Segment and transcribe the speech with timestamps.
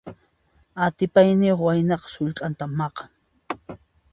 [0.85, 3.09] Atipayniyuq waynaqa sullk'anta maqan.